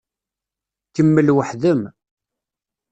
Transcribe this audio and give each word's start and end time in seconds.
Kemmel 0.95 1.27
weḥd-m. 1.35 1.81